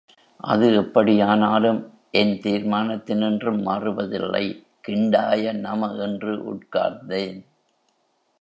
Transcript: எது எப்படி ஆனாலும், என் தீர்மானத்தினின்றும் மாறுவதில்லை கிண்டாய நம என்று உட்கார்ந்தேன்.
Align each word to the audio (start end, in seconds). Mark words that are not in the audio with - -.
எது 0.43 0.67
எப்படி 0.73 1.21
ஆனாலும், 1.21 1.79
என் 2.11 2.33
தீர்மானத்தினின்றும் 2.43 3.61
மாறுவதில்லை 3.61 4.45
கிண்டாய 4.87 5.53
நம 5.59 5.91
என்று 5.97 6.33
உட்கார்ந்தேன். 6.53 7.39